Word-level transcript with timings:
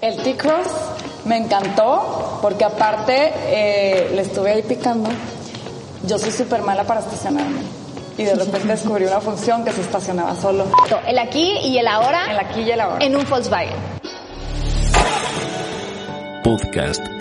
El 0.00 0.16
T-Cross 0.22 0.68
me 1.24 1.36
encantó 1.36 2.38
porque 2.40 2.64
aparte 2.64 3.32
eh, 3.46 4.12
le 4.14 4.22
estuve 4.22 4.52
ahí 4.52 4.62
picando. 4.62 5.10
Yo 6.04 6.18
soy 6.18 6.30
súper 6.30 6.62
mala 6.62 6.84
para 6.84 7.00
estacionarme. 7.00 7.60
Y 8.16 8.24
de 8.24 8.34
repente 8.34 8.68
descubrí 8.68 9.04
una 9.04 9.20
función 9.20 9.64
que 9.64 9.72
se 9.72 9.80
estacionaba 9.80 10.34
solo. 10.36 10.66
El 11.06 11.18
aquí 11.18 11.52
y 11.64 11.78
el 11.78 11.86
ahora. 11.86 12.30
El 12.30 12.38
aquí 12.38 12.60
y 12.62 12.70
el 12.70 12.80
ahora. 12.80 13.04
En 13.04 13.16
un 13.16 13.28
Volkswagen. 13.28 13.76
Podcast. 16.42 17.17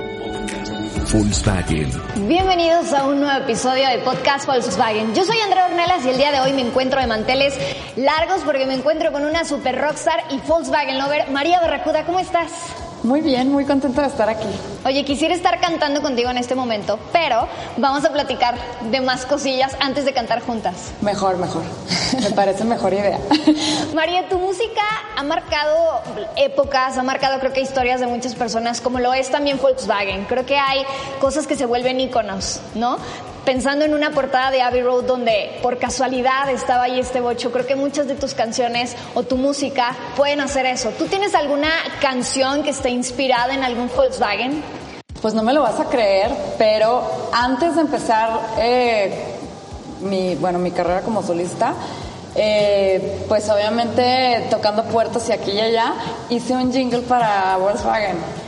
Volkswagen. 1.13 1.89
Bienvenidos 2.27 2.91
a 2.91 3.05
un 3.05 3.21
nuevo 3.21 3.39
episodio 3.43 3.87
de 3.87 3.99
Podcast 3.99 4.45
Volkswagen. 4.45 5.15
Yo 5.15 5.23
soy 5.23 5.37
Andrea 5.39 5.65
Ornelas 5.65 6.05
y 6.05 6.09
el 6.09 6.17
día 6.17 6.31
de 6.31 6.41
hoy 6.41 6.51
me 6.51 6.61
encuentro 6.61 6.99
de 6.99 7.07
manteles 7.07 7.57
largos 7.95 8.41
porque 8.43 8.65
me 8.65 8.73
encuentro 8.73 9.13
con 9.13 9.23
una 9.23 9.45
super 9.45 9.79
rockstar 9.79 10.19
y 10.31 10.39
Volkswagen 10.39 10.97
lover, 10.97 11.29
María 11.31 11.61
Barracuda. 11.61 12.05
¿Cómo 12.05 12.19
estás? 12.19 12.51
Muy 13.07 13.21
bien, 13.21 13.49
muy 13.49 13.63
contenta 13.63 14.01
de 14.01 14.09
estar 14.09 14.27
aquí. 14.27 14.49
Oye, 14.83 15.05
quisiera 15.05 15.33
estar 15.33 15.61
cantando 15.61 16.01
contigo 16.01 16.29
en 16.29 16.37
este 16.37 16.55
momento, 16.55 16.99
pero 17.13 17.47
vamos 17.77 18.03
a 18.03 18.11
platicar 18.11 18.55
de 18.91 18.99
más 18.99 19.25
cosillas 19.25 19.77
antes 19.79 20.03
de 20.03 20.11
cantar 20.11 20.41
juntas. 20.41 20.91
Mejor, 20.99 21.37
mejor. 21.37 21.63
Me 22.21 22.31
parece 22.31 22.65
mejor 22.65 22.93
idea. 22.93 23.17
María, 23.95 24.27
tu 24.27 24.37
música 24.37 24.81
ha 25.15 25.23
marcado 25.23 26.01
épocas, 26.35 26.97
ha 26.97 27.03
marcado 27.03 27.39
creo 27.39 27.53
que 27.53 27.61
historias 27.61 28.01
de 28.01 28.07
muchas 28.07 28.35
personas, 28.35 28.81
como 28.81 28.99
lo 28.99 29.13
es 29.13 29.31
también 29.31 29.57
Volkswagen. 29.57 30.25
Creo 30.25 30.45
que 30.45 30.57
hay 30.57 30.83
cosas 31.21 31.47
que 31.47 31.55
se 31.55 31.65
vuelven 31.65 32.01
íconos, 32.01 32.59
¿no? 32.75 32.97
Pensando 33.47 33.85
en 33.85 33.93
una 33.93 34.11
portada 34.11 34.51
de 34.51 34.61
Abbey 34.61 34.81
Road 34.81 35.05
donde 35.05 35.57
por 35.61 35.79
casualidad 35.79 36.49
estaba 36.49 36.83
ahí 36.83 36.99
este 36.99 37.21
bocho, 37.21 37.49
creo 37.49 37.65
que 37.65 37.77
muchas 37.77 38.05
de 38.05 38.15
tus 38.15 38.33
canciones 38.33 38.93
o 39.15 39.23
tu 39.23 39.37
música 39.37 39.95
pueden 40.17 40.41
hacer 40.41 40.65
eso. 40.65 40.89
¿Tú 40.89 41.05
tienes 41.05 41.33
alguna 41.33 41.69
canción 42.01 42.61
que 42.61 42.71
esté 42.71 42.89
inspirada 42.89 43.53
en 43.53 43.63
algún 43.63 43.89
Volkswagen? 43.95 44.61
Pues 45.21 45.33
no 45.33 45.43
me 45.43 45.53
lo 45.53 45.61
vas 45.61 45.79
a 45.79 45.85
creer, 45.85 46.29
pero 46.57 47.29
antes 47.31 47.75
de 47.75 47.81
empezar 47.83 48.31
eh, 48.59 49.13
mi, 50.01 50.35
bueno, 50.35 50.59
mi 50.59 50.71
carrera 50.71 50.99
como 50.99 51.23
solista, 51.23 51.73
eh, 52.35 53.23
pues 53.29 53.49
obviamente 53.49 54.45
tocando 54.49 54.83
puertos 54.83 55.29
y 55.29 55.31
aquí 55.31 55.51
y 55.51 55.61
allá, 55.61 55.93
hice 56.27 56.51
un 56.53 56.73
jingle 56.73 56.99
para 57.03 57.55
Volkswagen. 57.55 58.46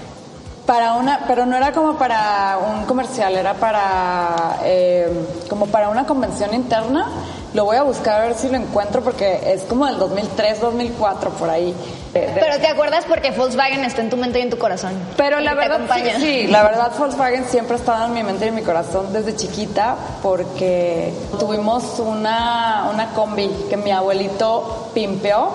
Para 0.70 0.94
una, 0.94 1.22
pero 1.26 1.48
no 1.48 1.58
era 1.58 1.72
como 1.72 1.98
para 1.98 2.60
un 2.60 2.86
comercial, 2.86 3.36
era 3.36 3.56
para 3.56 4.60
eh, 4.64 5.10
como 5.50 5.66
para 5.66 5.90
una 5.90 6.06
convención 6.06 6.54
interna. 6.54 7.08
Lo 7.56 7.66
voy 7.66 7.78
a 7.78 7.82
buscar 7.82 8.22
a 8.22 8.26
ver 8.26 8.36
si 8.36 8.50
lo 8.50 8.58
encuentro 8.58 9.02
porque 9.02 9.52
es 9.52 9.64
como 9.64 9.88
del 9.88 9.98
2003, 9.98 10.62
2004 10.62 11.32
por 11.32 11.50
ahí. 11.50 11.74
Pero 12.14 12.60
te 12.60 12.68
acuerdas 12.68 13.06
porque 13.08 13.32
Volkswagen 13.32 13.84
está 13.84 14.02
en 14.02 14.12
tu 14.12 14.18
mente 14.18 14.38
y 14.38 14.44
en 14.44 14.52
tu 14.52 14.60
corazón. 14.60 14.94
Pero 15.18 15.40
la 15.40 15.56
verdad 15.56 15.80
sí, 15.92 16.04
sí, 16.20 16.48
la 16.48 16.62
verdad 16.62 16.92
Volkswagen 16.96 17.46
siempre 17.46 17.74
ha 17.76 17.80
estado 17.80 18.06
en 18.06 18.14
mi 18.14 18.22
mente 18.22 18.46
y 18.46 18.50
en 18.50 18.56
mi 18.56 18.62
corazón 18.62 19.12
desde 19.12 19.36
chiquita 19.36 19.96
porque 20.22 21.12
tuvimos 21.40 21.98
una, 21.98 22.90
una 22.94 23.08
combi 23.16 23.50
que 23.72 23.78
mi 23.78 23.90
abuelito 23.90 24.92
pimpeó 24.94 25.52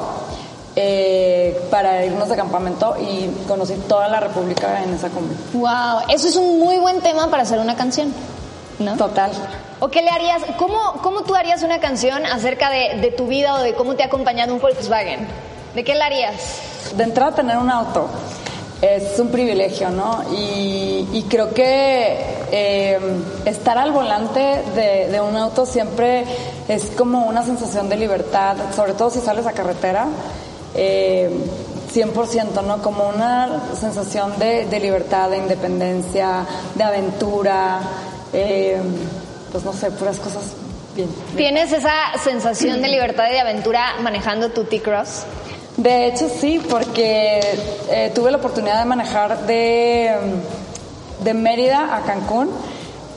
eh, 0.77 1.61
para 1.70 2.05
irnos 2.05 2.28
de 2.28 2.36
campamento 2.36 2.97
y 3.00 3.28
conocí 3.47 3.75
toda 3.89 4.08
la 4.08 4.20
República 4.20 4.83
en 4.83 4.94
esa 4.94 5.08
combi. 5.08 5.34
Wow, 5.53 6.00
eso 6.08 6.28
es 6.28 6.36
un 6.36 6.58
muy 6.58 6.78
buen 6.78 7.00
tema 7.00 7.31
para 7.31 7.42
hacer 7.42 7.58
una 7.58 7.77
canción, 7.77 8.12
¿no? 8.78 8.97
Total. 8.97 9.31
¿O 9.81 9.89
qué 9.89 10.03
le 10.03 10.11
harías? 10.11 10.42
¿Cómo, 10.58 10.94
cómo 11.03 11.22
tú 11.22 11.34
harías 11.34 11.62
una 11.62 11.78
canción 11.78 12.27
acerca 12.27 12.70
de, 12.70 13.00
de 13.00 13.11
tu 13.11 13.27
vida 13.27 13.55
o 13.55 13.62
de 13.62 13.75
cómo 13.75 13.94
te 13.94 14.03
ha 14.03 14.06
acompañado 14.06 14.55
un 14.55 14.61
Volkswagen? 14.61 15.28
¿De 15.75 15.84
qué 15.84 15.94
le 15.94 16.03
harías? 16.03 16.61
De 16.97 17.05
entrada, 17.05 17.34
tener 17.34 17.56
un 17.59 17.70
auto 17.70 18.09
es 18.84 19.19
un 19.19 19.28
privilegio, 19.28 19.91
¿no? 19.91 20.22
Y, 20.33 21.09
y 21.12 21.25
creo 21.28 21.55
que 21.55 22.19
eh, 22.53 22.98
estar 23.44 23.78
al 23.78 23.92
volante 23.92 24.62
de, 24.75 25.09
de, 25.11 25.20
un 25.20 25.36
auto 25.36 25.64
siempre 25.64 26.25
es 26.69 26.91
como 26.97 27.27
una 27.27 27.43
sensación 27.44 27.88
de 27.88 27.97
libertad, 27.97 28.56
sobre 28.75 28.93
todo 28.93 29.10
si 29.10 29.21
sales 29.21 29.47
a 29.47 29.53
carretera 29.53 30.06
eh, 30.74 31.30
100%, 31.94 32.62
¿no? 32.64 32.82
Como 32.82 33.08
una 33.08 33.74
sensación 33.78 34.38
de, 34.38 34.66
de, 34.66 34.80
libertad, 34.80 35.30
de 35.30 35.38
independencia, 35.38 36.44
de 36.74 36.82
aventura, 36.82 37.80
eh, 38.32 38.80
pues 39.52 39.64
no 39.64 39.72
sé, 39.72 39.90
puras 39.92 40.18
cosas 40.18 40.54
bien. 40.96 41.08
¿Tienes 41.36 41.72
esa 41.72 42.18
sensación 42.22 42.82
de 42.82 42.88
libertad 42.88 43.26
y 43.30 43.34
de 43.34 43.40
aventura 43.40 43.94
manejando 44.00 44.50
tu 44.50 44.64
T-Cross? 44.64 45.24
De 45.76 46.06
hecho, 46.06 46.28
sí, 46.28 46.60
porque 46.68 47.41
eh, 47.91 48.12
tuve 48.14 48.30
la 48.30 48.38
oportunidad 48.38 48.80
de 48.80 48.84
manejar 48.84 49.46
de, 49.46 50.14
de 51.22 51.34
Mérida 51.34 51.96
a 51.96 52.02
Cancún. 52.02 52.50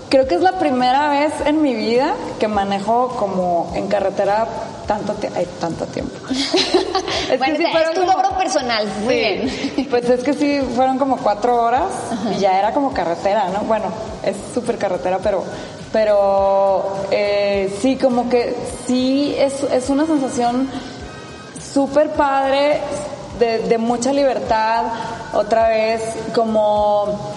Creo 0.10 0.28
que 0.28 0.36
es 0.36 0.42
la 0.42 0.58
primera 0.58 1.10
vez 1.10 1.34
en 1.46 1.62
mi 1.62 1.76
vida 1.76 2.14
que 2.40 2.48
manejo 2.48 3.10
como 3.10 3.72
en 3.76 3.88
carretera 3.88 4.48
tanto, 4.88 5.16
tanto 5.60 5.86
tiempo. 5.88 6.16
es 6.30 7.38
bueno, 7.38 7.58
que 7.58 7.58
sí 7.58 7.64
es 7.66 7.94
tu 7.94 8.02
como, 8.02 8.14
logro 8.14 8.38
personal, 8.38 8.88
muy 9.04 9.14
sí, 9.14 9.20
bien. 9.20 9.88
Pues 9.90 10.10
es 10.10 10.24
que 10.24 10.34
sí, 10.34 10.62
fueron 10.76 10.98
como 10.98 11.18
cuatro 11.18 11.62
horas 11.62 11.92
Ajá. 12.12 12.34
y 12.34 12.40
ya 12.40 12.58
era 12.58 12.72
como 12.72 12.94
carretera, 12.94 13.50
¿no? 13.50 13.62
Bueno, 13.62 13.86
es 14.24 14.36
súper 14.54 14.78
carretera, 14.78 15.20
pero, 15.22 15.44
pero 15.92 16.96
eh, 17.12 17.78
sí, 17.82 17.98
como 17.98 18.30
que 18.30 18.56
sí, 18.88 19.36
es, 19.38 19.62
es 19.64 19.90
una 19.90 20.06
sensación 20.06 20.70
súper 21.74 22.12
padre, 22.12 22.80
de, 23.40 23.60
de 23.60 23.78
mucha 23.78 24.12
libertad, 24.12 24.86
otra 25.34 25.70
vez, 25.70 26.02
como 26.34 27.36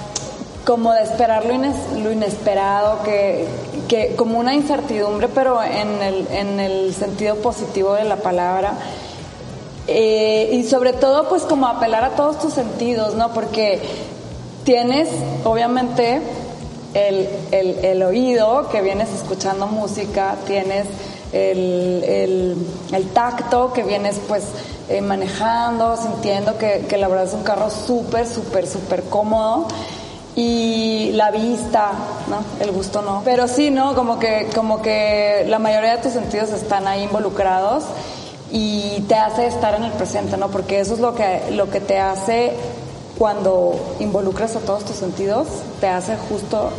como 0.65 0.93
de 0.93 1.03
esperar 1.03 1.45
lo, 1.47 1.53
ines, 1.53 1.75
lo 1.97 2.13
inesperado, 2.13 3.03
que, 3.03 3.47
que, 3.91 4.15
como 4.15 4.39
una 4.39 4.55
incertidumbre, 4.55 5.27
pero 5.27 5.61
en 5.61 6.01
el, 6.01 6.29
en 6.31 6.61
el 6.61 6.95
sentido 6.95 7.35
positivo 7.35 7.95
de 7.95 8.05
la 8.05 8.17
palabra. 8.17 8.75
Eh, 9.89 10.51
y 10.53 10.63
sobre 10.63 10.93
todo, 10.93 11.29
pues 11.29 11.43
como 11.43 11.67
apelar 11.67 12.05
a 12.05 12.11
todos 12.11 12.39
tus 12.39 12.55
sentidos, 12.55 13.17
¿no? 13.17 13.33
Porque 13.35 13.81
tienes, 14.63 15.09
obviamente, 15.43 16.23
el, 16.95 17.29
el, 17.51 17.85
el 17.85 18.03
oído, 18.05 18.69
que 18.71 18.81
vienes 18.81 19.13
escuchando 19.13 19.67
música, 19.67 20.37
tienes 20.47 20.87
el, 21.33 22.05
el, 22.07 22.57
el 22.93 23.09
tacto, 23.09 23.73
que 23.73 23.83
vienes 23.83 24.21
pues 24.29 24.45
eh, 24.89 25.01
manejando, 25.01 25.97
sintiendo 25.97 26.57
que, 26.59 26.87
que 26.89 26.97
la 26.97 27.09
verdad 27.09 27.25
es 27.25 27.35
un 27.35 27.43
carro 27.43 27.71
súper, 27.71 28.29
súper, 28.29 28.69
súper 28.69 29.03
cómodo 29.03 29.67
y 30.41 31.13
la 31.13 31.31
vista, 31.31 31.91
¿no? 32.29 32.43
El 32.65 32.73
gusto 32.73 33.03
no. 33.03 33.21
Pero 33.27 33.47
sí, 33.47 33.71
¿no? 33.71 33.95
Como 33.95 34.19
que, 34.19 34.49
como 34.55 34.81
que 34.81 35.45
la 35.47 35.59
mayoría 35.59 35.97
de 35.97 36.03
tus 36.03 36.13
sentidos 36.13 36.49
están 36.51 36.89
ahí 36.89 37.03
involucrados 37.03 37.85
y 38.51 39.05
te 39.07 39.17
hace 39.17 39.47
estar 39.47 39.75
en 39.75 39.85
el 39.85 39.93
presente, 39.93 40.39
¿no? 40.39 40.49
Porque 40.49 40.81
eso 40.81 40.95
es 40.95 41.01
lo 41.01 41.15
que, 41.15 41.43
lo 41.53 41.69
que 41.69 41.81
te 41.81 41.99
hace 41.99 42.55
cuando 43.19 43.79
involucras 44.01 44.57
a 44.57 44.61
todos 44.61 44.87
tus 44.87 44.97
sentidos, 44.97 45.47
te 45.79 45.89
hace 45.89 46.17
justo 46.17 46.71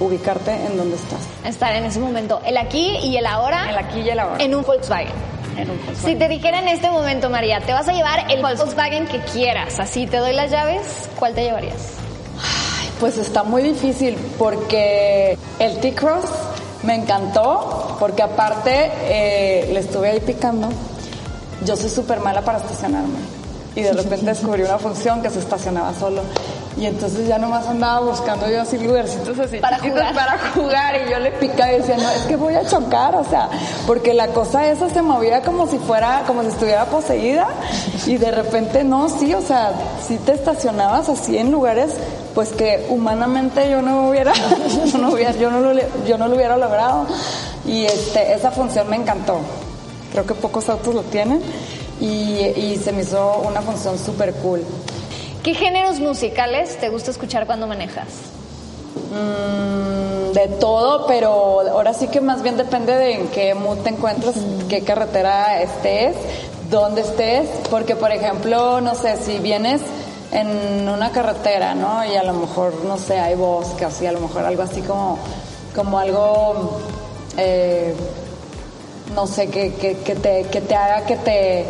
ubicarte 0.00 0.52
en 0.52 0.76
donde 0.76 0.96
estás. 0.96 1.20
Estar 1.46 1.74
en 1.76 1.84
ese 1.84 2.00
momento, 2.00 2.42
el 2.44 2.58
aquí 2.58 2.98
y 3.02 3.16
el 3.16 3.24
ahora. 3.24 3.70
El 3.70 3.78
aquí 3.78 4.00
y 4.00 4.10
el 4.10 4.18
ahora. 4.18 4.44
En 4.44 4.54
un 4.54 4.64
Volkswagen. 4.64 5.14
En 5.56 5.70
un 5.70 5.76
Volkswagen. 5.78 6.04
Si 6.04 6.14
te 6.14 6.28
dijera 6.28 6.58
en 6.60 6.68
este 6.68 6.90
momento, 6.90 7.30
María, 7.30 7.60
te 7.60 7.72
vas 7.72 7.88
a 7.88 7.92
llevar 7.94 8.30
el 8.30 8.42
Volkswagen 8.42 9.06
que 9.06 9.20
quieras, 9.20 9.80
así 9.80 10.06
te 10.06 10.18
doy 10.18 10.34
las 10.34 10.50
llaves, 10.50 11.08
¿cuál 11.18 11.34
te 11.34 11.44
llevarías? 11.44 11.97
Pues 13.00 13.16
está 13.16 13.44
muy 13.44 13.62
difícil 13.62 14.16
porque 14.38 15.38
el 15.58 15.78
T-Cross 15.78 16.24
me 16.82 16.94
encantó 16.96 17.96
porque 18.00 18.22
aparte 18.22 18.90
eh, 19.02 19.70
le 19.72 19.80
estuve 19.80 20.10
ahí 20.10 20.20
picando. 20.20 20.68
Yo 21.64 21.76
soy 21.76 21.90
súper 21.90 22.20
mala 22.20 22.42
para 22.42 22.58
estacionarme 22.58 23.18
y 23.76 23.82
de 23.82 23.92
repente 23.92 24.26
descubrí 24.32 24.62
una 24.62 24.78
función 24.78 25.22
que 25.22 25.30
se 25.30 25.38
estacionaba 25.38 25.94
solo. 25.94 26.22
Y 26.78 26.86
entonces 26.86 27.26
ya 27.26 27.38
nomás 27.38 27.66
andaba 27.66 28.00
buscando 28.00 28.48
yo 28.48 28.62
así 28.62 28.78
lugarcitos 28.78 29.36
así 29.38 29.58
para 29.58 29.78
jugar. 29.80 30.14
para 30.14 30.38
jugar 30.54 30.94
y 31.04 31.10
yo 31.10 31.18
le 31.18 31.32
picaba 31.32 31.72
y 31.72 31.78
decía, 31.78 31.96
no, 31.96 32.08
es 32.10 32.22
que 32.22 32.36
voy 32.36 32.54
a 32.54 32.64
chocar, 32.66 33.16
o 33.16 33.24
sea, 33.24 33.48
porque 33.86 34.14
la 34.14 34.28
cosa 34.28 34.68
esa 34.68 34.88
se 34.88 35.02
movía 35.02 35.42
como 35.42 35.66
si 35.66 35.78
fuera, 35.78 36.22
como 36.26 36.42
si 36.42 36.48
estuviera 36.48 36.84
poseída 36.84 37.48
y 38.06 38.16
de 38.16 38.30
repente 38.30 38.84
no, 38.84 39.08
sí, 39.08 39.34
o 39.34 39.42
sea, 39.42 39.72
sí 40.06 40.18
te 40.24 40.32
estacionabas 40.32 41.08
así 41.08 41.36
en 41.36 41.50
lugares 41.50 41.94
pues 42.32 42.50
que 42.50 42.86
humanamente 42.88 43.68
yo 43.68 43.82
no 43.82 44.10
hubiera, 44.10 44.32
yo 44.92 44.98
no, 44.98 45.10
hubiera, 45.10 45.32
yo 45.32 45.50
no, 45.50 45.60
lo, 45.60 45.72
yo 46.06 46.16
no 46.16 46.28
lo 46.28 46.36
hubiera 46.36 46.56
logrado 46.56 47.06
y 47.66 47.86
este, 47.86 48.34
esa 48.34 48.52
función 48.52 48.88
me 48.88 48.94
encantó. 48.94 49.40
Creo 50.12 50.24
que 50.24 50.34
pocos 50.34 50.68
autos 50.68 50.94
lo 50.94 51.02
tienen 51.02 51.42
y, 52.00 52.04
y 52.56 52.80
se 52.82 52.92
me 52.92 53.02
hizo 53.02 53.42
una 53.44 53.62
función 53.62 53.98
súper 53.98 54.32
cool. 54.34 54.62
¿Qué 55.42 55.54
géneros 55.54 56.00
musicales 56.00 56.78
te 56.78 56.88
gusta 56.88 57.10
escuchar 57.10 57.46
cuando 57.46 57.66
manejas? 57.66 58.08
Mm, 59.10 60.32
de 60.32 60.48
todo, 60.60 61.06
pero 61.06 61.60
ahora 61.70 61.94
sí 61.94 62.08
que 62.08 62.20
más 62.20 62.42
bien 62.42 62.56
depende 62.56 62.94
de 62.94 63.12
en 63.14 63.28
qué 63.28 63.54
mood 63.54 63.78
te 63.78 63.90
encuentras, 63.90 64.36
mm. 64.36 64.68
qué 64.68 64.82
carretera 64.82 65.62
estés, 65.62 66.16
dónde 66.70 67.02
estés, 67.02 67.48
porque 67.70 67.96
por 67.96 68.10
ejemplo, 68.12 68.80
no 68.80 68.94
sé, 68.94 69.16
si 69.16 69.38
vienes 69.38 69.80
en 70.32 70.88
una 70.88 71.10
carretera, 71.10 71.74
¿no? 71.74 72.04
Y 72.04 72.16
a 72.16 72.22
lo 72.22 72.34
mejor, 72.34 72.84
no 72.84 72.98
sé, 72.98 73.18
hay 73.18 73.34
bosque, 73.34 73.84
así, 73.84 74.06
a 74.06 74.12
lo 74.12 74.20
mejor 74.20 74.44
algo 74.44 74.62
así 74.62 74.82
como, 74.82 75.18
como 75.74 75.98
algo, 75.98 76.78
eh, 77.38 77.94
no 79.14 79.26
sé, 79.26 79.48
que, 79.48 79.74
que, 79.74 79.98
que, 79.98 80.14
te, 80.14 80.44
que 80.44 80.60
te 80.60 80.74
haga 80.74 81.06
que 81.06 81.16
te, 81.16 81.64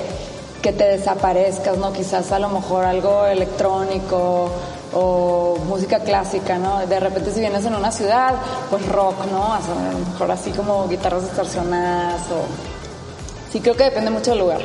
que 0.62 0.72
te 0.72 0.84
desaparezcas, 0.84 1.76
¿no? 1.78 1.92
Quizás 1.92 2.32
a 2.32 2.38
lo 2.38 2.48
mejor 2.48 2.84
algo 2.84 3.26
electrónico 3.26 4.50
o 4.92 5.56
música 5.66 6.00
clásica, 6.00 6.58
¿no? 6.58 6.86
De 6.86 6.98
repente 6.98 7.30
si 7.32 7.40
vienes 7.40 7.64
en 7.64 7.74
una 7.74 7.92
ciudad, 7.92 8.34
pues 8.70 8.84
rock, 8.86 9.26
¿no? 9.30 9.54
A 9.54 9.60
lo 9.60 10.10
mejor 10.10 10.30
así 10.30 10.50
como 10.50 10.88
guitarras 10.88 11.22
distorsionadas 11.22 12.22
o... 12.30 13.52
Sí, 13.52 13.60
creo 13.60 13.76
que 13.76 13.84
depende 13.84 14.10
mucho 14.10 14.32
del 14.32 14.40
lugar. 14.40 14.60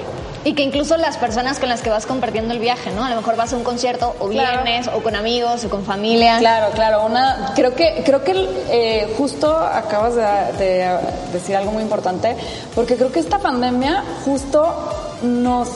Y 0.45 0.55
que 0.55 0.63
incluso 0.63 0.97
las 0.97 1.15
personas 1.15 1.57
con 1.57 1.69
las 1.69 1.81
que 1.81 1.89
vas 1.89 2.05
compartiendo 2.05 2.53
el 2.53 2.59
viaje, 2.59 2.91
¿no? 2.91 3.05
A 3.05 3.09
lo 3.09 3.15
mejor 3.15 3.37
vas 3.37 3.53
a 3.53 3.55
un 3.55 3.63
concierto 3.63 4.13
o 4.19 4.27
vienes 4.27 4.89
o 4.89 5.01
con 5.01 5.15
amigos 5.15 5.63
o 5.63 5.69
con 5.69 5.85
familia. 5.85 6.37
Claro, 6.39 6.73
claro. 6.73 7.05
Una, 7.05 7.53
creo 7.55 7.73
que, 7.75 8.03
creo 8.05 8.25
que 8.25 8.33
eh, 8.69 9.13
justo 9.17 9.55
acabas 9.55 10.15
de, 10.15 10.23
de 10.57 10.97
decir 11.31 11.55
algo 11.55 11.71
muy 11.71 11.81
importante, 11.81 12.35
porque 12.75 12.97
creo 12.97 13.09
que 13.09 13.21
esta 13.21 13.39
pandemia 13.39 14.03
justo 14.25 15.02
nos 15.23 15.69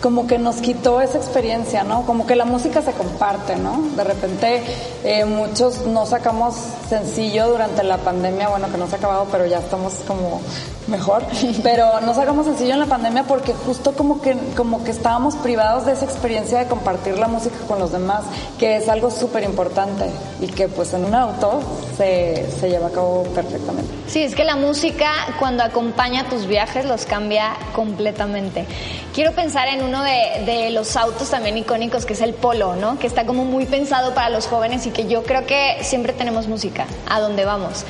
como 0.00 0.26
que 0.26 0.38
nos 0.38 0.56
quitó 0.56 1.00
esa 1.00 1.18
experiencia, 1.18 1.82
¿no? 1.82 2.06
Como 2.06 2.26
que 2.26 2.36
la 2.36 2.44
música 2.44 2.82
se 2.82 2.92
comparte, 2.92 3.56
¿no? 3.56 3.82
De 3.96 4.04
repente 4.04 4.62
eh, 5.04 5.24
muchos 5.24 5.86
no 5.86 6.06
sacamos 6.06 6.54
sencillo 6.88 7.48
durante 7.48 7.82
la 7.82 7.98
pandemia, 7.98 8.48
bueno, 8.48 8.70
que 8.70 8.78
no 8.78 8.86
se 8.86 8.94
ha 8.94 8.98
acabado, 8.98 9.26
pero 9.30 9.46
ya 9.46 9.58
estamos 9.58 9.94
como 10.06 10.40
mejor, 10.86 11.24
pero 11.62 12.00
no 12.00 12.14
sacamos 12.14 12.46
sencillo 12.46 12.74
en 12.74 12.80
la 12.80 12.86
pandemia 12.86 13.24
porque 13.24 13.52
justo 13.52 13.92
como 13.92 14.20
que, 14.20 14.36
como 14.56 14.84
que 14.84 14.92
estábamos 14.92 15.34
privados 15.36 15.86
de 15.86 15.92
esa 15.92 16.04
experiencia 16.04 16.58
de 16.58 16.66
compartir 16.66 17.18
la 17.18 17.26
música 17.26 17.56
con 17.66 17.80
los 17.80 17.90
demás, 17.90 18.22
que 18.58 18.76
es 18.76 18.88
algo 18.88 19.10
súper 19.10 19.42
importante 19.42 20.04
y 20.40 20.46
que 20.46 20.68
pues 20.68 20.94
en 20.94 21.04
un 21.04 21.14
auto 21.14 21.60
se, 21.98 22.48
se 22.48 22.70
lleva 22.70 22.86
a 22.86 22.90
cabo 22.90 23.24
perfectamente. 23.34 23.92
Sí, 24.06 24.22
es 24.22 24.34
que 24.34 24.44
la 24.44 24.54
música 24.54 25.10
cuando 25.38 25.64
acompaña 25.64 26.28
tus 26.28 26.46
viajes 26.46 26.84
los 26.84 27.04
cambia 27.04 27.56
completamente. 27.74 28.66
Quiero 29.12 29.32
pensar 29.32 29.66
en 29.68 29.82
uno 29.82 30.02
de, 30.04 30.44
de, 30.46 30.70
los 30.70 30.96
autos 30.96 31.28
también 31.28 31.58
icónicos 31.58 32.06
que 32.06 32.12
es 32.12 32.20
el 32.20 32.34
Polo, 32.34 32.76
¿no? 32.76 32.98
Que 32.98 33.08
está 33.08 33.26
como 33.26 33.44
muy 33.44 33.66
pensado 33.66 34.14
para 34.14 34.30
los 34.30 34.46
jóvenes 34.46 34.86
y 34.86 34.90
que 34.90 35.08
yo 35.08 35.24
creo 35.24 35.44
que 35.44 35.78
siempre 35.82 36.12
tenemos 36.12 36.46
música 36.46 36.86
a 37.10 37.18
donde 37.18 37.44
vamos. 37.44 37.84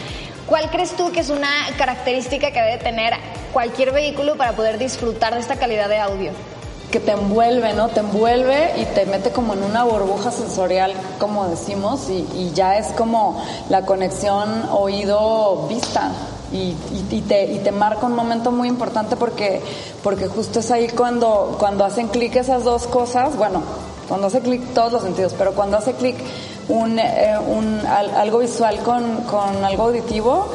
¿Cuál 0.46 0.70
crees 0.70 0.96
tú 0.96 1.12
que 1.12 1.20
es 1.20 1.28
una 1.28 1.50
característica 1.76 2.50
que 2.50 2.62
debe 2.62 2.78
tener 2.78 3.12
cualquier 3.52 3.92
vehículo 3.92 4.36
para 4.36 4.52
poder 4.52 4.78
disfrutar 4.78 5.34
de 5.34 5.40
esta 5.40 5.56
calidad 5.56 5.90
de 5.90 5.98
audio? 5.98 6.32
Que 6.90 7.00
te 7.00 7.12
envuelve, 7.12 7.74
¿no? 7.74 7.88
Te 7.88 8.00
envuelve 8.00 8.80
y 8.80 8.84
te 8.86 9.06
mete 9.06 9.30
como 9.30 9.54
en 9.54 9.62
una 9.62 9.84
burbuja 9.84 10.30
sensorial, 10.30 10.92
como 11.18 11.46
decimos, 11.48 12.08
y, 12.08 12.26
y 12.34 12.52
ya 12.54 12.78
es 12.78 12.88
como 12.92 13.42
la 13.68 13.84
conexión 13.84 14.64
oído-vista. 14.70 16.12
Y, 16.50 16.74
y, 17.10 17.20
te, 17.28 17.52
y 17.52 17.58
te 17.58 17.72
marca 17.72 18.06
un 18.06 18.14
momento 18.14 18.50
muy 18.50 18.68
importante 18.68 19.16
porque, 19.16 19.60
porque 20.02 20.28
justo 20.28 20.60
es 20.60 20.70
ahí 20.70 20.88
cuando, 20.88 21.56
cuando 21.58 21.84
hacen 21.84 22.08
clic 22.08 22.36
esas 22.36 22.64
dos 22.64 22.86
cosas, 22.86 23.36
bueno, 23.36 23.62
cuando 24.08 24.28
hace 24.28 24.40
clic 24.40 24.72
todos 24.72 24.92
los 24.92 25.02
sentidos, 25.02 25.34
pero 25.36 25.52
cuando 25.52 25.76
hace 25.76 25.92
clic 25.92 26.16
un, 26.70 26.98
eh, 26.98 27.36
un, 27.46 27.82
algo 27.86 28.38
visual 28.38 28.78
con, 28.78 29.24
con 29.24 29.62
algo 29.62 29.84
auditivo, 29.84 30.46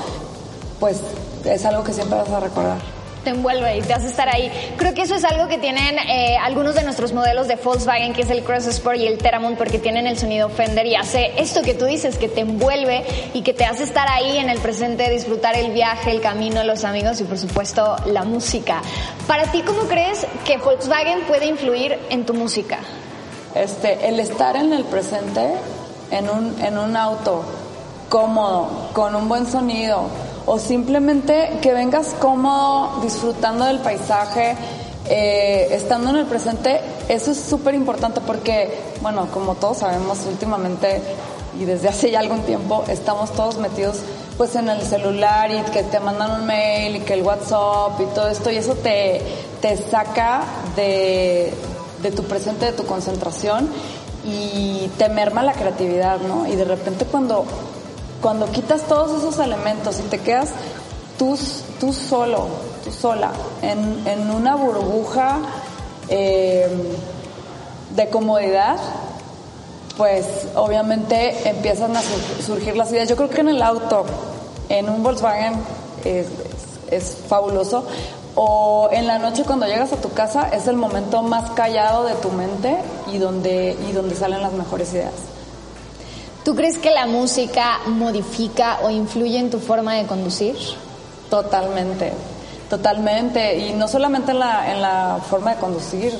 pues 0.79 0.97
es 1.45 1.63
algo 1.63 1.83
que 1.83 1.93
siempre 1.93 2.17
vas 2.17 2.29
a 2.29 2.39
recordar 2.39 2.92
te 3.23 3.31
envuelve 3.31 3.77
y 3.77 3.81
te 3.81 3.93
hace 3.93 4.07
estar 4.07 4.29
ahí. 4.29 4.51
Creo 4.77 4.93
que 4.93 5.03
eso 5.03 5.15
es 5.15 5.23
algo 5.23 5.47
que 5.47 5.57
tienen 5.57 5.97
eh, 5.97 6.37
algunos 6.37 6.75
de 6.75 6.83
nuestros 6.83 7.13
modelos 7.13 7.47
de 7.47 7.55
Volkswagen, 7.55 8.13
que 8.13 8.23
es 8.23 8.29
el 8.29 8.43
Cross 8.43 8.67
Sport 8.67 8.97
y 8.97 9.07
el 9.07 9.17
Teramont, 9.17 9.57
porque 9.57 9.79
tienen 9.79 10.07
el 10.07 10.17
sonido 10.17 10.49
Fender 10.49 10.85
y 10.85 10.95
hace 10.95 11.33
esto 11.37 11.61
que 11.61 11.73
tú 11.73 11.85
dices, 11.85 12.17
que 12.17 12.27
te 12.27 12.41
envuelve 12.41 13.03
y 13.33 13.41
que 13.41 13.53
te 13.53 13.65
hace 13.65 13.83
estar 13.83 14.07
ahí 14.09 14.37
en 14.37 14.49
el 14.49 14.59
presente, 14.59 15.09
disfrutar 15.09 15.55
el 15.55 15.71
viaje, 15.71 16.11
el 16.11 16.21
camino, 16.21 16.63
los 16.63 16.83
amigos 16.83 17.19
y 17.21 17.23
por 17.23 17.37
supuesto 17.37 17.95
la 18.05 18.23
música. 18.23 18.81
Para 19.27 19.51
ti, 19.51 19.61
¿cómo 19.61 19.83
crees 19.83 20.27
que 20.45 20.57
Volkswagen 20.57 21.21
puede 21.21 21.47
influir 21.47 21.97
en 22.09 22.25
tu 22.25 22.33
música? 22.33 22.79
Este, 23.55 24.07
el 24.07 24.19
estar 24.19 24.55
en 24.55 24.73
el 24.73 24.83
presente 24.83 25.53
en 26.11 26.29
un, 26.29 26.59
en 26.61 26.77
un 26.77 26.95
auto 26.95 27.43
cómodo, 28.09 28.89
con 28.93 29.15
un 29.15 29.27
buen 29.27 29.47
sonido, 29.47 30.07
o 30.45 30.59
simplemente 30.59 31.59
que 31.61 31.73
vengas 31.73 32.15
cómodo, 32.19 33.01
disfrutando 33.01 33.65
del 33.65 33.79
paisaje, 33.79 34.55
eh, 35.09 35.67
estando 35.71 36.11
en 36.11 36.17
el 36.17 36.25
presente, 36.25 36.79
eso 37.09 37.31
es 37.31 37.39
súper 37.39 37.75
importante 37.75 38.21
porque, 38.21 38.73
bueno, 39.01 39.27
como 39.33 39.55
todos 39.55 39.77
sabemos 39.77 40.19
últimamente 40.25 41.01
y 41.59 41.65
desde 41.65 41.89
hace 41.89 42.11
ya 42.11 42.19
algún 42.19 42.41
tiempo, 42.41 42.83
estamos 42.87 43.31
todos 43.31 43.57
metidos 43.57 43.97
pues 44.37 44.55
en 44.55 44.67
el 44.69 44.81
celular 44.81 45.51
y 45.51 45.61
que 45.71 45.83
te 45.83 45.99
mandan 45.99 46.41
un 46.41 46.47
mail 46.47 46.95
y 46.95 46.99
que 47.01 47.13
el 47.13 47.21
WhatsApp 47.21 47.99
y 48.01 48.05
todo 48.15 48.29
esto 48.29 48.49
y 48.49 48.55
eso 48.55 48.73
te, 48.75 49.21
te 49.61 49.77
saca 49.77 50.43
de, 50.75 51.53
de 52.01 52.11
tu 52.11 52.23
presente, 52.23 52.65
de 52.65 52.73
tu 52.73 52.85
concentración 52.85 53.69
y 54.25 54.89
te 54.97 55.09
merma 55.09 55.43
la 55.43 55.53
creatividad, 55.53 56.19
¿no? 56.21 56.47
Y 56.47 56.55
de 56.55 56.65
repente 56.65 57.05
cuando, 57.05 57.45
cuando 58.23 58.49
quitas 58.49 58.83
todos 58.83 59.21
esos 59.21 59.37
elementos 59.37 59.99
y 59.99 60.03
te 60.03 60.17
quedas 60.17 60.49
tú, 61.19 61.37
tú 61.79 61.91
solo, 61.91 62.47
tú 62.83 62.89
sola, 62.89 63.31
en, 63.61 64.07
en 64.07 64.31
una 64.31 64.55
burbuja 64.55 65.39
eh, 66.07 66.67
de 67.93 68.09
comodidad, 68.09 68.77
pues 69.97 70.25
obviamente 70.55 71.49
empiezan 71.49 71.97
a 71.97 72.01
surgir 72.45 72.77
las 72.77 72.91
ideas. 72.93 73.09
Yo 73.09 73.17
creo 73.17 73.29
que 73.29 73.41
en 73.41 73.49
el 73.49 73.61
auto, 73.61 74.05
en 74.69 74.89
un 74.89 75.03
Volkswagen, 75.03 75.55
es, 76.05 76.27
es 76.89 77.17
fabuloso, 77.27 77.85
o 78.35 78.87
en 78.93 79.05
la 79.05 79.19
noche 79.19 79.43
cuando 79.43 79.67
llegas 79.67 79.91
a 79.91 79.97
tu 79.97 80.09
casa 80.13 80.47
es 80.53 80.67
el 80.67 80.77
momento 80.77 81.21
más 81.23 81.51
callado 81.51 82.05
de 82.05 82.15
tu 82.15 82.31
mente 82.31 82.77
y 83.11 83.17
donde, 83.17 83.77
y 83.87 83.91
donde 83.91 84.15
salen 84.15 84.41
las 84.41 84.53
mejores 84.53 84.93
ideas. 84.93 85.11
¿Tú 86.43 86.55
crees 86.55 86.77
que 86.77 86.91
la 86.91 87.05
música 87.05 87.79
modifica 87.85 88.79
o 88.83 88.89
influye 88.89 89.39
en 89.39 89.49
tu 89.49 89.59
forma 89.59 89.95
de 89.95 90.05
conducir? 90.05 90.55
Totalmente, 91.29 92.11
totalmente. 92.69 93.59
Y 93.59 93.73
no 93.73 93.87
solamente 93.87 94.31
en 94.31 94.39
la, 94.39 94.71
en 94.73 94.81
la 94.81 95.19
forma 95.29 95.55
de 95.55 95.61
conducir, 95.61 96.13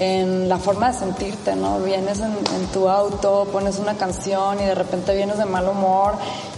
en 0.00 0.48
la 0.48 0.58
forma 0.58 0.90
de 0.90 0.98
sentirte, 0.98 1.54
¿no? 1.54 1.78
Vienes 1.78 2.18
en, 2.18 2.32
en, 2.32 2.66
tu 2.72 2.88
auto, 2.88 3.46
pones 3.52 3.78
una 3.78 3.94
canción 3.94 4.60
y 4.60 4.64
de 4.64 4.74
repente 4.74 5.14
vienes 5.14 5.38
de 5.38 5.44
mal 5.44 5.68
humor 5.68 6.14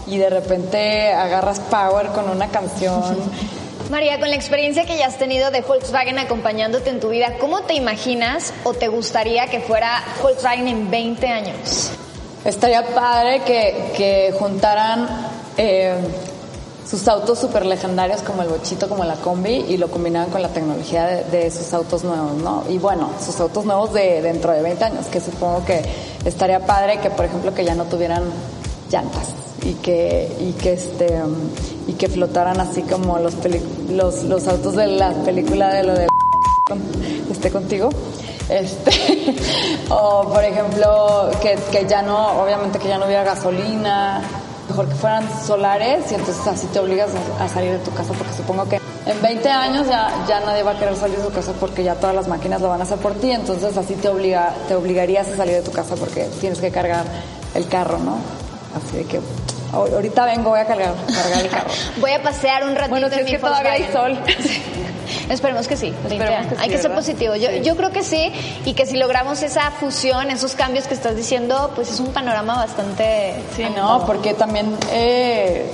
y 0.06 0.16
de 0.16 0.30
repente 0.30 1.12
agarras 1.12 1.60
power 1.60 2.06
con 2.08 2.30
una 2.30 2.48
canción. 2.48 3.18
María, 3.90 4.18
con 4.18 4.30
la 4.30 4.36
experiencia 4.36 4.86
que 4.86 4.96
ya 4.96 5.08
has 5.08 5.18
tenido 5.18 5.50
de 5.50 5.60
Volkswagen 5.60 6.18
acompañándote 6.18 6.88
en 6.88 7.00
tu 7.00 7.10
vida, 7.10 7.36
¿cómo 7.38 7.60
te 7.64 7.74
imaginas 7.74 8.54
o 8.64 8.72
te 8.72 8.88
gustaría 8.88 9.46
que 9.48 9.60
fuera 9.60 10.02
Volkswagen 10.22 10.68
en 10.68 10.90
20 10.90 11.28
años? 11.28 11.90
Estaría 12.44 12.94
padre 12.94 13.42
que, 13.42 13.92
que 13.96 14.34
juntaran 14.38 15.08
eh, 15.56 15.94
sus 16.86 17.08
autos 17.08 17.38
súper 17.38 17.64
legendarios 17.64 18.20
como 18.22 18.42
el 18.42 18.48
bochito, 18.48 18.88
como 18.88 19.04
la 19.04 19.14
combi 19.14 19.64
y 19.68 19.78
lo 19.78 19.90
combinaran 19.90 20.30
con 20.30 20.42
la 20.42 20.48
tecnología 20.48 21.06
de, 21.06 21.24
de, 21.24 21.50
sus 21.50 21.72
autos 21.72 22.04
nuevos, 22.04 22.34
¿no? 22.34 22.64
Y 22.68 22.78
bueno, 22.78 23.10
sus 23.24 23.40
autos 23.40 23.64
nuevos 23.64 23.94
de 23.94 24.20
dentro 24.20 24.52
de 24.52 24.60
20 24.60 24.84
años, 24.84 25.06
que 25.06 25.20
supongo 25.20 25.64
que 25.64 25.82
estaría 26.24 26.60
padre 26.66 26.98
que, 26.98 27.08
por 27.10 27.24
ejemplo, 27.24 27.54
que 27.54 27.64
ya 27.64 27.74
no 27.74 27.84
tuvieran 27.84 28.24
llantas 28.90 29.34
y 29.64 29.72
que 29.74 30.30
y 30.40 30.52
que 30.52 30.74
este 30.74 31.20
y 31.86 31.94
que 31.94 32.08
flotaran 32.08 32.60
así 32.60 32.82
como 32.82 33.18
los 33.18 33.34
los, 33.90 34.24
los 34.24 34.46
autos 34.46 34.76
de 34.76 34.86
la 34.86 35.12
película 35.24 35.72
de 35.72 35.82
lo 35.82 35.94
de 35.94 36.06
esté 37.30 37.50
contigo 37.50 37.88
este 38.48 38.90
o 39.90 40.28
por 40.32 40.44
ejemplo 40.44 41.30
que, 41.40 41.58
que 41.70 41.86
ya 41.86 42.02
no 42.02 42.42
obviamente 42.42 42.78
que 42.78 42.88
ya 42.88 42.98
no 42.98 43.06
hubiera 43.06 43.24
gasolina 43.24 44.22
mejor 44.68 44.88
que 44.88 44.94
fueran 44.94 45.28
solares 45.46 46.10
y 46.12 46.14
entonces 46.14 46.46
así 46.46 46.66
te 46.68 46.78
obligas 46.78 47.10
a 47.38 47.48
salir 47.48 47.72
de 47.72 47.78
tu 47.78 47.92
casa 47.92 48.12
porque 48.12 48.32
supongo 48.34 48.68
que 48.68 48.80
en 49.06 49.20
20 49.20 49.48
años 49.50 49.86
ya, 49.86 50.10
ya 50.26 50.40
nadie 50.40 50.62
va 50.62 50.72
a 50.72 50.78
querer 50.78 50.96
salir 50.96 51.18
de 51.18 51.24
su 51.24 51.30
casa 51.30 51.52
porque 51.60 51.84
ya 51.84 51.94
todas 51.96 52.14
las 52.14 52.26
máquinas 52.26 52.60
lo 52.62 52.68
van 52.68 52.80
a 52.80 52.84
hacer 52.84 52.98
por 52.98 53.12
ti, 53.14 53.32
entonces 53.32 53.76
así 53.76 53.94
te 53.96 54.08
obliga, 54.08 54.54
te 54.66 54.74
obligarías 54.74 55.28
a 55.28 55.36
salir 55.36 55.56
de 55.56 55.62
tu 55.62 55.72
casa 55.72 55.94
porque 55.94 56.24
tienes 56.40 56.58
que 56.58 56.70
cargar 56.70 57.04
el 57.54 57.68
carro, 57.68 57.98
¿no? 57.98 58.16
Así 58.74 58.96
de 58.96 59.04
que 59.04 59.20
ahorita 59.72 60.24
vengo, 60.24 60.50
voy 60.50 60.60
a 60.60 60.66
cargar, 60.66 60.94
cargar 61.14 61.42
el 61.42 61.50
carro. 61.50 61.70
voy 62.00 62.12
a 62.12 62.22
pasear 62.22 62.64
un 62.64 62.74
ratito 62.74 62.90
bueno, 62.90 63.08
si 63.08 63.14
en 63.14 63.20
es 63.20 63.24
mi 63.26 63.30
que 63.32 63.38
todavía 63.38 63.72
hay 63.72 63.92
sol. 63.92 64.18
Esperemos 65.30 65.66
que 65.68 65.76
sí. 65.76 65.88
Esperemos 66.04 66.46
que 66.48 66.54
sí 66.56 66.60
hay 66.62 66.68
que 66.68 66.78
ser 66.78 66.94
positivo. 66.94 67.34
Yo, 67.36 67.48
Sí. 67.50 67.60
yo 67.62 67.76
creo 67.76 67.90
que 67.90 68.02
sí 68.02 68.32
y 68.64 68.74
que 68.74 68.86
si 68.86 68.96
logramos 68.96 69.42
esa 69.42 69.70
fusión, 69.70 70.30
esos 70.30 70.54
cambios 70.54 70.86
que 70.86 70.94
estás 70.94 71.16
diciendo, 71.16 71.72
pues 71.74 71.90
es 71.90 72.00
un 72.00 72.08
panorama 72.12 72.56
bastante. 72.56 73.34
Sí, 73.56 73.64
no, 73.74 74.04
porque 74.06 74.34
también 74.34 74.76
eh, 74.92 75.70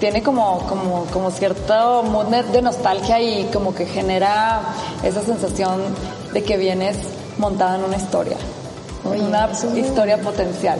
tiene 0.00 0.22
como, 0.22 0.60
como, 0.66 1.04
como 1.12 1.30
cierto 1.30 2.02
mood 2.02 2.26
de- 2.26 2.42
de 2.44 2.62
nostalgia 2.62 3.20
y 3.20 3.44
como 3.52 3.74
que 3.74 3.86
genera 3.86 4.60
esa 5.02 5.22
sensación 5.22 5.82
de 6.32 6.42
que 6.42 6.56
vienes 6.56 6.96
montada 7.38 7.76
en 7.76 7.84
una 7.84 7.96
historia. 7.96 8.36
una 9.04 9.48
historia 9.76 10.18
potencial. 10.18 10.78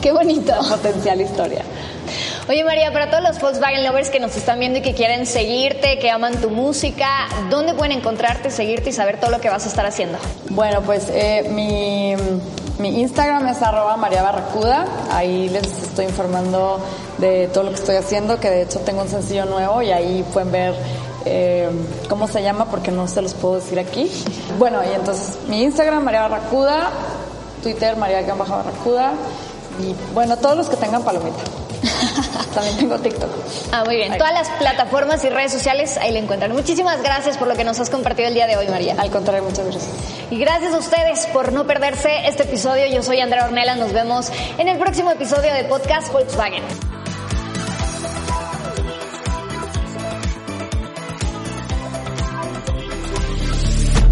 Qué 0.00 0.12
bonito. 0.12 0.52
potencial 0.68 1.20
historia. 1.20 1.62
Oye 2.48 2.62
María, 2.62 2.92
para 2.92 3.10
todos 3.10 3.24
los 3.24 3.40
Volkswagen 3.40 3.84
lovers 3.84 4.08
que 4.08 4.20
nos 4.20 4.36
están 4.36 4.60
viendo 4.60 4.78
y 4.78 4.82
que 4.82 4.94
quieren 4.94 5.26
seguirte, 5.26 5.98
que 5.98 6.12
aman 6.12 6.36
tu 6.40 6.48
música, 6.48 7.08
¿dónde 7.50 7.74
pueden 7.74 7.98
encontrarte, 7.98 8.52
seguirte 8.52 8.90
y 8.90 8.92
saber 8.92 9.18
todo 9.18 9.32
lo 9.32 9.40
que 9.40 9.48
vas 9.48 9.66
a 9.66 9.68
estar 9.68 9.84
haciendo? 9.84 10.16
Bueno, 10.50 10.80
pues 10.82 11.08
eh, 11.10 11.50
mi, 11.50 12.14
mi, 12.78 13.00
Instagram 13.00 13.48
es 13.48 13.60
arroba 13.62 13.96
María 13.96 14.22
Barracuda. 14.22 14.86
Ahí 15.10 15.48
les 15.48 15.66
estoy 15.66 16.04
informando 16.04 16.78
de 17.18 17.48
todo 17.48 17.64
lo 17.64 17.70
que 17.70 17.76
estoy 17.76 17.96
haciendo, 17.96 18.38
que 18.38 18.48
de 18.48 18.62
hecho 18.62 18.78
tengo 18.78 19.02
un 19.02 19.08
sencillo 19.08 19.44
nuevo 19.46 19.82
y 19.82 19.90
ahí 19.90 20.24
pueden 20.32 20.52
ver 20.52 20.74
eh, 21.24 21.68
cómo 22.08 22.28
se 22.28 22.44
llama 22.44 22.66
porque 22.66 22.92
no 22.92 23.08
se 23.08 23.22
los 23.22 23.34
puedo 23.34 23.56
decir 23.56 23.80
aquí. 23.80 24.08
Bueno, 24.56 24.82
y 24.88 24.94
entonces 24.94 25.36
mi 25.48 25.64
Instagram 25.64 26.04
María 26.04 26.28
Barracuda, 26.28 26.90
Twitter 27.64 27.96
María 27.96 28.22
Barracuda 28.22 29.14
y 29.82 29.96
bueno, 30.14 30.36
todos 30.36 30.56
los 30.56 30.68
que 30.68 30.76
tengan 30.76 31.02
palomita. 31.02 31.42
También 32.54 32.76
tengo 32.76 32.98
TikTok. 32.98 33.30
Ah, 33.72 33.84
muy 33.84 33.96
bien. 33.96 34.16
Todas 34.16 34.32
las 34.32 34.48
plataformas 34.50 35.24
y 35.24 35.28
redes 35.28 35.52
sociales 35.52 35.96
ahí 35.98 36.12
la 36.12 36.18
encuentran. 36.18 36.52
Muchísimas 36.52 37.02
gracias 37.02 37.36
por 37.36 37.48
lo 37.48 37.54
que 37.54 37.64
nos 37.64 37.78
has 37.80 37.90
compartido 37.90 38.28
el 38.28 38.34
día 38.34 38.46
de 38.46 38.56
hoy, 38.56 38.68
María. 38.68 38.94
Al 38.98 39.10
contrario, 39.10 39.42
muchas 39.42 39.66
gracias. 39.66 39.88
Y 40.30 40.38
gracias 40.38 40.74
a 40.74 40.78
ustedes 40.78 41.26
por 41.26 41.52
no 41.52 41.66
perderse 41.66 42.26
este 42.26 42.44
episodio. 42.44 42.86
Yo 42.86 43.02
soy 43.02 43.20
Andrea 43.20 43.44
Ornella. 43.44 43.76
Nos 43.76 43.92
vemos 43.92 44.30
en 44.58 44.68
el 44.68 44.78
próximo 44.78 45.10
episodio 45.10 45.52
de 45.52 45.64
Podcast 45.64 46.12
Volkswagen. 46.12 46.62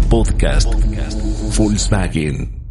Podcast 0.09 0.73
Volkswagen. 1.57 2.64